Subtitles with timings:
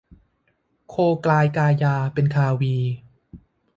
[0.89, 0.95] โค
[1.25, 2.75] กลายกายาเป็นคาวี